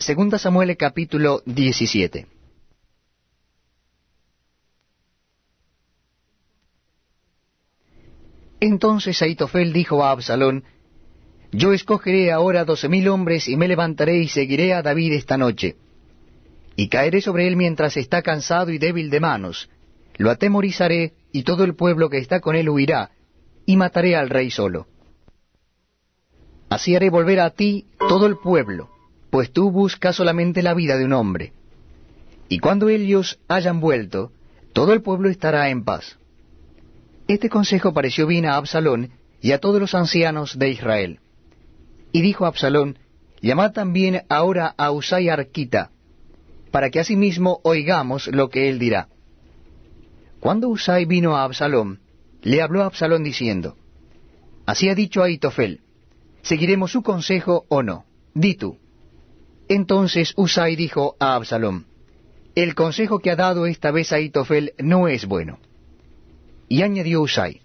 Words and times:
Segunda 0.00 0.38
Samuel 0.38 0.78
capítulo 0.78 1.42
17. 1.44 2.26
Entonces 8.60 9.20
Aitofel 9.20 9.74
dijo 9.74 10.02
a 10.02 10.12
Absalón, 10.12 10.64
Yo 11.52 11.74
escogeré 11.74 12.32
ahora 12.32 12.64
doce 12.64 12.88
mil 12.88 13.08
hombres 13.08 13.46
y 13.46 13.58
me 13.58 13.68
levantaré 13.68 14.16
y 14.16 14.28
seguiré 14.28 14.72
a 14.72 14.80
David 14.80 15.12
esta 15.12 15.36
noche. 15.36 15.76
Y 16.76 16.88
caeré 16.88 17.20
sobre 17.20 17.46
él 17.46 17.56
mientras 17.56 17.98
está 17.98 18.22
cansado 18.22 18.70
y 18.70 18.78
débil 18.78 19.10
de 19.10 19.20
manos. 19.20 19.68
Lo 20.16 20.30
atemorizaré 20.30 21.12
y 21.30 21.42
todo 21.42 21.62
el 21.64 21.74
pueblo 21.74 22.08
que 22.08 22.16
está 22.16 22.40
con 22.40 22.56
él 22.56 22.70
huirá, 22.70 23.10
y 23.66 23.76
mataré 23.76 24.16
al 24.16 24.30
rey 24.30 24.50
solo. 24.50 24.86
Así 26.70 26.96
haré 26.96 27.10
volver 27.10 27.40
a 27.40 27.50
ti 27.50 27.84
todo 28.08 28.26
el 28.26 28.38
pueblo 28.38 28.88
pues 29.30 29.52
tú 29.52 29.70
buscas 29.70 30.16
solamente 30.16 30.62
la 30.62 30.74
vida 30.74 30.96
de 30.98 31.04
un 31.04 31.12
hombre. 31.12 31.52
Y 32.48 32.58
cuando 32.58 32.88
ellos 32.88 33.38
hayan 33.48 33.80
vuelto, 33.80 34.32
todo 34.72 34.92
el 34.92 35.02
pueblo 35.02 35.28
estará 35.28 35.70
en 35.70 35.84
paz. 35.84 36.18
Este 37.28 37.48
consejo 37.48 37.92
pareció 37.92 38.26
bien 38.26 38.44
a 38.44 38.56
Absalón 38.56 39.10
y 39.40 39.52
a 39.52 39.58
todos 39.58 39.80
los 39.80 39.94
ancianos 39.94 40.58
de 40.58 40.70
Israel. 40.70 41.20
Y 42.12 42.22
dijo 42.22 42.44
Absalón, 42.44 42.98
llamad 43.40 43.72
también 43.72 44.22
ahora 44.28 44.74
a 44.76 44.90
Usai 44.90 45.28
Arquita, 45.28 45.92
para 46.72 46.90
que 46.90 46.98
asimismo 46.98 47.60
oigamos 47.62 48.26
lo 48.26 48.48
que 48.48 48.68
él 48.68 48.80
dirá. 48.80 49.08
Cuando 50.40 50.68
Usai 50.68 51.04
vino 51.04 51.36
a 51.36 51.44
Absalón, 51.44 52.00
le 52.42 52.62
habló 52.62 52.82
a 52.82 52.86
Absalón 52.86 53.22
diciendo, 53.22 53.76
Así 54.66 54.88
ha 54.88 54.94
dicho 54.96 55.22
Aitofel, 55.22 55.82
¿seguiremos 56.42 56.90
su 56.90 57.02
consejo 57.02 57.64
o 57.68 57.82
no? 57.84 58.06
Di 58.34 58.54
tú. 58.54 58.79
Entonces 59.70 60.32
Usai 60.34 60.74
dijo 60.74 61.14
a 61.20 61.36
Absalom, 61.36 61.84
El 62.56 62.74
consejo 62.74 63.20
que 63.20 63.30
ha 63.30 63.36
dado 63.36 63.66
esta 63.66 63.92
vez 63.92 64.12
Aitofel 64.12 64.72
no 64.78 65.06
es 65.06 65.26
bueno. 65.26 65.60
Y 66.68 66.82
añadió 66.82 67.22
Usai, 67.22 67.60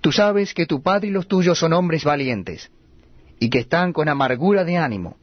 Tú 0.00 0.12
sabes 0.12 0.54
que 0.54 0.64
tu 0.64 0.80
padre 0.80 1.08
y 1.08 1.10
los 1.10 1.28
tuyos 1.28 1.58
son 1.58 1.74
hombres 1.74 2.04
valientes, 2.04 2.70
y 3.38 3.50
que 3.50 3.58
están 3.58 3.92
con 3.92 4.08
amargura 4.08 4.64
de 4.64 4.78
ánimo, 4.78 5.18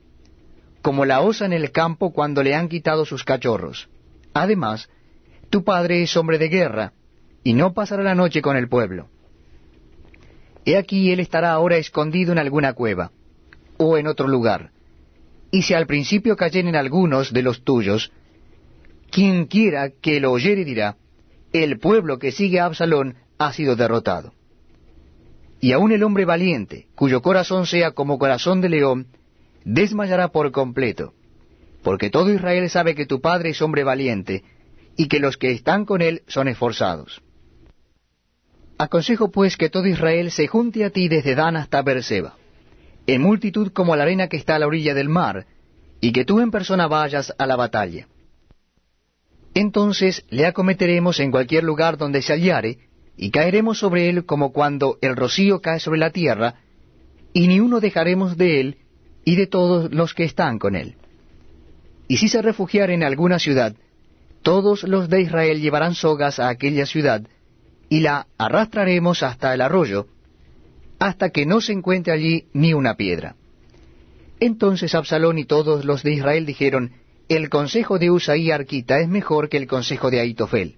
como 0.84 1.04
la 1.04 1.22
osa 1.22 1.48
en 1.48 1.54
el 1.54 1.72
campo 1.72 2.14
cuando 2.14 2.44
le 2.44 2.54
han 2.54 2.70
quitado 2.70 3.06
sus 3.06 3.24
cachorros. 3.24 3.90
Además, 4.36 4.90
tu 5.50 5.64
padre 5.64 6.04
es 6.04 6.16
hombre 6.16 6.38
de 6.38 6.50
guerra, 6.50 6.94
y 7.44 7.54
no 7.54 7.74
pasará 7.74 8.04
la 8.04 8.14
noche 8.14 8.44
con 8.44 8.56
el 8.56 8.70
pueblo. 8.70 9.08
He 10.64 10.78
aquí 10.78 11.12
él 11.12 11.20
estará 11.20 11.54
ahora 11.54 11.78
escondido 11.78 12.34
en 12.34 12.38
alguna 12.38 12.74
cueva, 12.74 13.12
o 13.78 13.98
en 13.98 14.06
otro 14.06 14.28
lugar, 14.28 14.73
y 15.54 15.62
si 15.62 15.76
al 15.76 15.86
principio 15.86 16.36
cayeren 16.36 16.76
algunos 16.76 17.32
de 17.32 17.44
los 17.44 17.64
tuyos, 17.64 18.12
quien 19.12 19.46
quiera 19.46 19.92
que 19.92 20.20
lo 20.20 20.32
oyere 20.32 20.66
dirá, 20.66 20.98
el 21.54 21.78
pueblo 21.78 22.18
que 22.18 22.32
sigue 22.32 22.60
a 22.60 22.66
Absalón 22.66 23.18
ha 23.38 23.54
sido 23.54 23.76
derrotado. 23.76 24.34
Y 25.62 25.74
aun 25.74 25.92
el 25.92 26.02
hombre 26.02 26.26
valiente, 26.26 26.88
cuyo 26.96 27.22
corazón 27.22 27.68
sea 27.68 27.92
como 27.92 28.18
corazón 28.18 28.62
de 28.62 28.70
león, 28.70 29.06
desmayará 29.64 30.30
por 30.30 30.52
completo, 30.52 31.14
porque 31.84 32.10
todo 32.10 32.34
Israel 32.34 32.68
sabe 32.72 32.96
que 32.96 33.06
tu 33.06 33.22
padre 33.22 33.52
es 33.52 33.62
hombre 33.62 33.84
valiente, 33.84 34.44
y 34.98 35.08
que 35.08 35.20
los 35.20 35.38
que 35.38 35.52
están 35.52 35.86
con 35.86 36.02
él 36.02 36.24
son 36.26 36.48
esforzados. 36.48 37.22
Aconsejo 38.80 39.30
pues 39.30 39.56
que 39.56 39.70
todo 39.70 39.86
Israel 39.86 40.32
se 40.32 40.48
junte 40.48 40.84
a 40.84 40.90
ti 40.90 41.10
desde 41.10 41.36
Dan 41.36 41.58
hasta 41.58 41.84
Berseba 41.84 42.38
en 43.08 43.22
multitud 43.22 43.72
como 43.72 43.96
la 43.96 44.04
arena 44.04 44.28
que 44.28 44.38
está 44.38 44.56
a 44.56 44.60
la 44.60 44.68
orilla 44.68 44.94
del 44.94 45.10
mar, 45.10 45.46
y 46.00 46.12
que 46.12 46.26
tú 46.26 46.40
en 46.40 46.52
persona 46.52 46.88
vayas 46.88 47.34
a 47.38 47.46
la 47.46 47.56
batalla. 47.56 48.08
Entonces 49.54 50.26
le 50.30 50.46
acometeremos 50.46 51.20
en 51.20 51.32
cualquier 51.32 51.64
lugar 51.64 51.98
donde 51.98 52.22
se 52.22 52.34
hallare, 52.34 52.80
y 53.16 53.30
caeremos 53.30 53.80
sobre 53.80 54.10
él 54.10 54.26
como 54.26 54.52
cuando 54.52 54.98
el 55.02 55.16
rocío 55.16 55.62
cae 55.62 55.80
sobre 55.80 56.00
la 56.00 56.10
tierra, 56.10 56.56
y 57.34 57.48
ni 57.48 57.60
uno 57.60 57.80
dejaremos 57.80 58.38
de 58.38 58.60
él 58.60 58.78
y 59.26 59.36
de 59.36 59.48
todos 59.48 59.94
los 59.94 60.14
que 60.14 60.24
están 60.24 60.60
con 60.60 60.76
él. 60.76 60.96
Y 62.08 62.18
si 62.18 62.28
se 62.28 62.42
refugiare 62.42 62.94
en 62.94 63.04
alguna 63.04 63.40
ciudad, 63.40 63.76
todos 64.42 64.84
los 64.84 65.10
de 65.10 65.22
Israel 65.22 65.62
llevarán 65.62 65.96
sogas 65.96 66.40
a 66.40 66.50
aquella 66.50 66.86
ciudad, 66.86 67.24
y 67.90 68.00
la 68.02 68.28
arrastraremos 68.38 69.24
hasta 69.24 69.54
el 69.54 69.62
arroyo, 69.62 70.08
hasta 71.04 71.32
que 71.32 71.46
no 71.46 71.60
se 71.60 71.74
encuentre 71.74 72.14
allí 72.14 72.46
ni 72.54 72.74
una 72.74 72.96
piedra. 72.96 73.36
Entonces 74.40 74.96
Absalón 74.96 75.38
y 75.38 75.44
todos 75.44 75.84
los 75.84 76.02
de 76.02 76.14
Israel 76.14 76.46
dijeron, 76.46 76.94
el 77.28 77.50
consejo 77.50 78.00
de 78.00 78.10
Usaí 78.10 78.52
Arquita 78.52 79.00
es 79.02 79.10
mejor 79.10 79.50
que 79.50 79.58
el 79.58 79.68
consejo 79.68 80.10
de 80.10 80.22
Aitofel. 80.22 80.76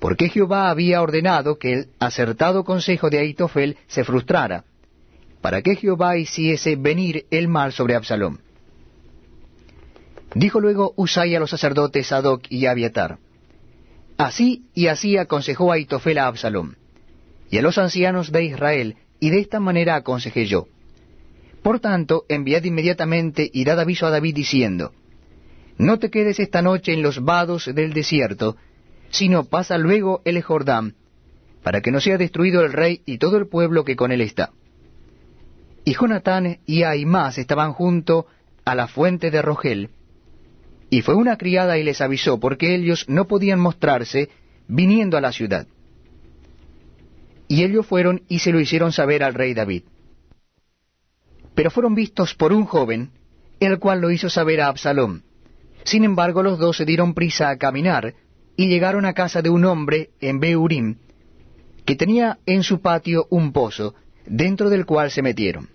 Porque 0.00 0.28
Jehová 0.28 0.70
había 0.70 1.02
ordenado 1.02 1.56
que 1.56 1.72
el 1.72 1.88
acertado 2.00 2.64
consejo 2.64 3.08
de 3.08 3.18
Aitofel 3.18 3.76
se 3.86 4.02
frustrara, 4.02 4.64
para 5.40 5.62
que 5.62 5.76
Jehová 5.76 6.16
hiciese 6.16 6.74
venir 6.74 7.26
el 7.30 7.46
mal 7.46 7.72
sobre 7.72 7.94
Absalón. 7.94 8.40
Dijo 10.34 10.58
luego 10.58 10.94
Usai 10.96 11.32
a 11.36 11.38
los 11.38 11.50
sacerdotes 11.50 12.08
Sadoc 12.08 12.42
y 12.50 12.66
Abiatar, 12.66 13.18
Así 14.18 14.64
y 14.74 14.88
así 14.88 15.16
aconsejó 15.16 15.70
Aitofel 15.70 16.18
a 16.18 16.26
Absalón 16.26 16.76
y 17.50 17.58
a 17.58 17.62
los 17.62 17.78
ancianos 17.78 18.32
de 18.32 18.44
Israel, 18.44 18.96
y 19.20 19.30
de 19.30 19.40
esta 19.40 19.60
manera 19.60 19.96
aconsejé 19.96 20.46
yo. 20.46 20.66
Por 21.62 21.80
tanto, 21.80 22.24
enviad 22.28 22.64
inmediatamente 22.64 23.50
y 23.52 23.64
dad 23.64 23.80
aviso 23.80 24.06
a 24.06 24.10
David 24.10 24.34
diciendo, 24.34 24.92
No 25.78 25.98
te 25.98 26.10
quedes 26.10 26.38
esta 26.38 26.62
noche 26.62 26.92
en 26.92 27.02
los 27.02 27.24
vados 27.24 27.70
del 27.74 27.92
desierto, 27.92 28.56
sino 29.10 29.44
pasa 29.44 29.78
luego 29.78 30.22
el 30.24 30.40
Jordán, 30.42 30.94
para 31.62 31.80
que 31.80 31.90
no 31.90 32.00
sea 32.00 32.18
destruido 32.18 32.64
el 32.64 32.72
rey 32.72 33.00
y 33.06 33.18
todo 33.18 33.36
el 33.36 33.48
pueblo 33.48 33.84
que 33.84 33.96
con 33.96 34.12
él 34.12 34.20
está. 34.20 34.50
Y 35.84 35.94
Jonatán 35.94 36.58
y 36.66 36.82
Aimás 36.82 37.38
estaban 37.38 37.72
junto 37.72 38.26
a 38.64 38.74
la 38.74 38.88
fuente 38.88 39.30
de 39.30 39.42
Rogel, 39.42 39.90
y 40.90 41.02
fue 41.02 41.14
una 41.14 41.36
criada 41.36 41.78
y 41.78 41.82
les 41.82 42.00
avisó, 42.00 42.38
porque 42.38 42.74
ellos 42.74 43.08
no 43.08 43.26
podían 43.26 43.58
mostrarse 43.58 44.28
viniendo 44.68 45.16
a 45.16 45.20
la 45.20 45.32
ciudad. 45.32 45.66
Y 47.48 47.62
ellos 47.64 47.86
fueron 47.86 48.22
y 48.28 48.40
se 48.40 48.52
lo 48.52 48.60
hicieron 48.60 48.92
saber 48.92 49.22
al 49.22 49.34
rey 49.34 49.54
David. 49.54 49.84
Pero 51.54 51.70
fueron 51.70 51.94
vistos 51.94 52.34
por 52.34 52.52
un 52.52 52.64
joven, 52.64 53.10
el 53.60 53.78
cual 53.78 54.00
lo 54.00 54.10
hizo 54.10 54.28
saber 54.28 54.60
a 54.60 54.68
Absalón. 54.68 55.22
Sin 55.84 56.04
embargo, 56.04 56.42
los 56.42 56.58
dos 56.58 56.76
se 56.76 56.84
dieron 56.84 57.14
prisa 57.14 57.48
a 57.48 57.56
caminar, 57.56 58.14
y 58.56 58.68
llegaron 58.68 59.04
a 59.04 59.12
casa 59.12 59.42
de 59.42 59.50
un 59.50 59.64
hombre 59.64 60.10
en 60.20 60.40
Beurim, 60.40 60.96
que 61.84 61.94
tenía 61.94 62.38
en 62.46 62.62
su 62.62 62.80
patio 62.80 63.26
un 63.30 63.52
pozo, 63.52 63.94
dentro 64.26 64.70
del 64.70 64.84
cual 64.86 65.10
se 65.10 65.22
metieron. 65.22 65.68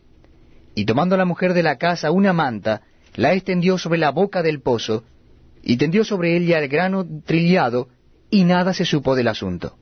Y 0.76 0.86
tomando 0.86 1.16
la 1.16 1.26
mujer 1.26 1.54
de 1.54 1.64
la 1.64 1.78
casa 1.78 2.12
una 2.12 2.34
manta, 2.34 2.82
la 3.16 3.34
extendió 3.34 3.78
sobre 3.78 4.00
la 4.00 4.12
boca 4.12 4.42
del 4.44 4.62
pozo, 4.62 5.04
y 5.64 5.78
tendió 5.78 6.04
sobre 6.04 6.36
ella 6.36 6.60
el 6.60 6.68
grano 6.68 7.06
trillado, 7.26 7.90
y 8.30 8.44
nada 8.44 8.74
se 8.74 8.86
supo 8.86 9.16
del 9.16 9.28
asunto. 9.28 9.78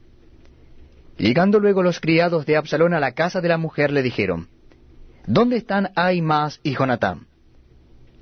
Llegando 1.19 1.59
luego 1.59 1.83
los 1.83 1.99
criados 1.99 2.45
de 2.45 2.55
Absalón 2.55 2.93
a 2.93 2.99
la 3.01 3.11
casa 3.11 3.41
de 3.41 3.49
la 3.49 3.57
mujer, 3.57 3.91
le 3.91 4.01
dijeron, 4.01 4.47
¿Dónde 5.27 5.57
están 5.57 5.91
Ahimaas 5.95 6.61
y 6.63 6.73
Jonatán? 6.75 7.27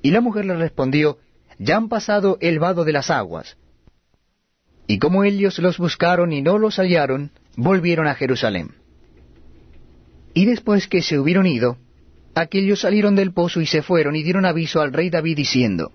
Y 0.01 0.09
la 0.09 0.19
mujer 0.19 0.45
le 0.45 0.55
respondió, 0.55 1.19
Ya 1.59 1.77
han 1.77 1.89
pasado 1.89 2.39
el 2.41 2.57
vado 2.57 2.85
de 2.85 2.93
las 2.93 3.11
aguas. 3.11 3.55
Y 4.87 4.97
como 4.97 5.23
ellos 5.23 5.59
los 5.59 5.77
buscaron 5.77 6.33
y 6.33 6.41
no 6.41 6.57
los 6.57 6.79
hallaron, 6.79 7.29
volvieron 7.55 8.07
a 8.07 8.15
Jerusalén. 8.15 8.71
Y 10.33 10.45
después 10.45 10.87
que 10.87 11.03
se 11.03 11.19
hubieron 11.19 11.45
ido, 11.45 11.77
aquellos 12.33 12.81
salieron 12.81 13.15
del 13.15 13.31
pozo 13.31 13.61
y 13.61 13.67
se 13.67 13.83
fueron 13.83 14.15
y 14.15 14.23
dieron 14.23 14.45
aviso 14.45 14.81
al 14.81 14.91
rey 14.91 15.11
David 15.11 15.37
diciendo, 15.37 15.91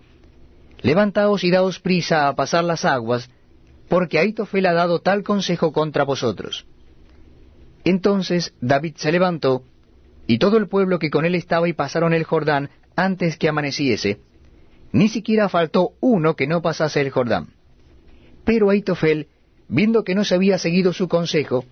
Levantaos 0.82 1.42
y 1.42 1.50
daos 1.50 1.80
prisa 1.80 2.28
a 2.28 2.36
pasar 2.36 2.62
las 2.62 2.84
aguas, 2.84 3.28
porque 3.88 4.20
Aitofel 4.20 4.66
ha 4.66 4.72
dado 4.72 5.00
tal 5.00 5.24
consejo 5.24 5.72
contra 5.72 6.04
vosotros. 6.04 6.64
Entonces 7.84 8.54
David 8.60 8.94
se 8.96 9.12
levantó, 9.12 9.64
y 10.26 10.38
todo 10.38 10.56
el 10.56 10.68
pueblo 10.68 10.98
que 10.98 11.10
con 11.10 11.24
él 11.24 11.34
estaba 11.34 11.68
y 11.68 11.72
pasaron 11.72 12.14
el 12.14 12.24
Jordán 12.24 12.70
antes 12.94 13.36
que 13.36 13.48
amaneciese, 13.48 14.20
ni 14.92 15.08
siquiera 15.08 15.48
faltó 15.48 15.92
uno 16.00 16.36
que 16.36 16.46
no 16.46 16.62
pasase 16.62 17.00
el 17.00 17.10
Jordán. 17.10 17.48
Pero 18.44 18.70
Aitofel, 18.70 19.28
viendo 19.68 20.04
que 20.04 20.14
no 20.14 20.24
se 20.24 20.34
había 20.34 20.58
seguido 20.58 20.92
su 20.92 21.08
consejo, 21.08 21.64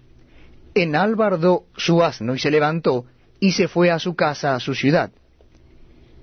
enalbardó 0.74 1.64
su 1.76 2.02
asno 2.02 2.34
y 2.34 2.38
se 2.38 2.50
levantó, 2.50 3.04
y 3.38 3.52
se 3.52 3.68
fue 3.68 3.90
a 3.90 3.98
su 3.98 4.14
casa, 4.14 4.54
a 4.54 4.60
su 4.60 4.74
ciudad. 4.74 5.10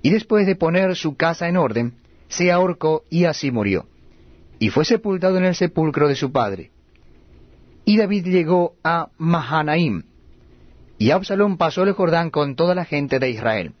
Y 0.02 0.10
después 0.10 0.46
de 0.46 0.56
poner 0.56 0.96
su 0.96 1.16
casa 1.16 1.48
en 1.48 1.56
orden, 1.56 1.94
se 2.28 2.52
ahorcó 2.52 3.04
y 3.10 3.24
así 3.24 3.50
murió. 3.50 3.86
Y 4.58 4.70
fue 4.70 4.84
sepultado 4.84 5.38
en 5.38 5.44
el 5.44 5.54
sepulcro 5.54 6.08
de 6.08 6.14
su 6.14 6.30
padre. 6.30 6.70
Y 7.88 7.96
David 7.96 8.26
llegó 8.26 8.74
a 8.84 9.08
Mahanaim, 9.16 10.02
y 10.98 11.10
Absalón 11.10 11.56
pasó 11.56 11.84
el 11.84 11.92
Jordán 11.92 12.28
con 12.28 12.54
toda 12.54 12.74
la 12.74 12.84
gente 12.84 13.18
de 13.18 13.30
Israel. 13.30 13.72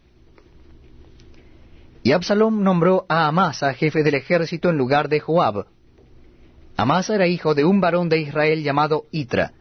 Y 2.02 2.12
Absalom 2.12 2.62
nombró 2.62 3.04
a 3.10 3.26
Amasa 3.26 3.74
jefe 3.74 4.02
del 4.02 4.14
ejército 4.14 4.70
en 4.70 4.78
lugar 4.78 5.10
de 5.10 5.20
Joab. 5.20 5.66
Amasa 6.78 7.16
era 7.16 7.26
hijo 7.26 7.54
de 7.54 7.66
un 7.66 7.82
varón 7.82 8.08
de 8.08 8.20
Israel 8.20 8.62
llamado 8.62 9.04
Itra, 9.10 9.52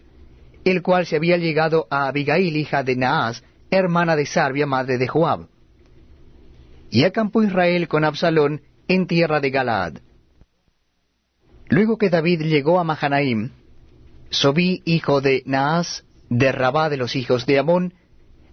el 0.64 0.82
cual 0.82 1.06
se 1.06 1.18
había 1.18 1.36
llegado 1.36 1.86
a 1.90 2.08
Abigail, 2.08 2.56
hija 2.56 2.84
de 2.84 2.96
Naas, 2.96 3.44
hermana 3.70 4.16
de 4.16 4.26
Sarbia, 4.26 4.66
madre 4.66 4.98
de 4.98 5.10
Joab. 5.10 5.50
Y 6.90 7.04
acampó 7.04 7.44
Israel 7.44 7.90
con 7.90 8.06
Absalón 8.06 8.62
en 8.88 9.08
tierra 9.08 9.42
de 9.42 9.50
Galaad. 9.50 9.96
Luego 11.68 11.98
que 11.98 12.10
David 12.10 12.44
llegó 12.44 12.80
a 12.80 12.86
Mahanaim, 12.86 13.52
Sobí, 14.30 14.82
hijo 14.86 15.22
de 15.22 15.44
Naas, 15.46 16.04
de 16.30 16.52
Rabá 16.52 16.90
de 16.90 16.98
los 16.98 17.16
hijos 17.16 17.46
de 17.46 17.60
Amón, 17.60 17.94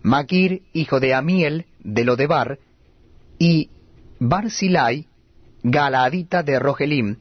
Maquir, 0.03 0.63
hijo 0.73 1.01
de 1.01 1.15
Amiel, 1.15 1.67
de 1.81 2.05
Lodebar, 2.05 2.59
y 3.39 3.71
Barzilai, 4.19 5.07
Galaadita 5.63 6.43
de 6.43 6.59
Rogelim, 6.59 7.17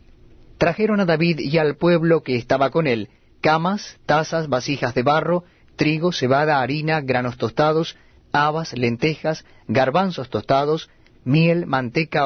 trajeron 0.58 1.00
a 1.00 1.06
David 1.06 1.40
y 1.40 1.58
al 1.58 1.76
pueblo 1.76 2.24
que 2.24 2.36
estaba 2.36 2.70
con 2.70 2.88
él, 2.88 3.10
camas, 3.42 3.98
tazas, 4.06 4.48
vasijas 4.48 4.94
de 4.94 5.04
barro, 5.04 5.44
trigo, 5.76 6.12
cebada, 6.12 6.62
harina, 6.62 7.02
granos 7.02 7.38
tostados, 7.38 7.98
habas, 8.32 8.74
lentejas, 8.74 9.46
garbanzos 9.68 10.30
tostados, 10.30 10.90
miel, 11.24 11.66
manteca, 11.66 12.22